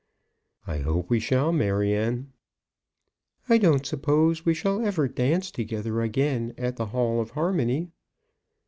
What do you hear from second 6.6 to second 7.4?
the Hall of